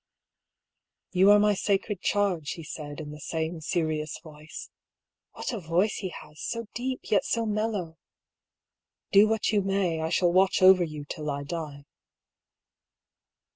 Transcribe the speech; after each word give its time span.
"You 1.11 1.29
are 1.29 1.37
my 1.37 1.53
sacred 1.53 2.01
charge," 2.01 2.53
he 2.53 2.63
said, 2.63 2.99
in 2.99 3.11
the 3.11 3.19
same 3.19 3.61
serious 3.61 4.17
voice. 4.17 4.71
What 5.33 5.53
a 5.53 5.59
voice 5.59 5.97
he 5.97 6.09
has— 6.09 6.41
so 6.41 6.65
deep, 6.73 7.11
yet 7.11 7.23
so 7.23 7.45
mellow!" 7.45 7.99
Do 9.13 9.27
what 9.27 9.51
you 9.51 9.61
may, 9.61 9.99
I 10.01 10.09
shall 10.09 10.33
watch 10.33 10.59
over 10.63 10.83
you 10.83 11.05
till 11.05 11.29
I 11.29 11.43
die." 11.43 11.85